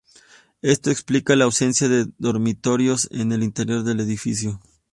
Esto 0.63 0.89
explica 0.89 1.35
la 1.35 1.43
ausencia 1.45 1.87
de 1.87 2.07
dormitorios 2.17 3.07
en 3.11 3.31
el 3.33 3.43
interior 3.43 3.83
del 3.83 3.99
edificio. 3.99 4.59